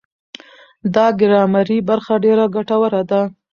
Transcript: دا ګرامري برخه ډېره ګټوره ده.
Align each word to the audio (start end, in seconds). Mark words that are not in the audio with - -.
دا 0.95 1.05
ګرامري 1.21 1.79
برخه 1.89 2.13
ډېره 2.25 2.45
ګټوره 2.55 3.01
ده. 3.09 3.21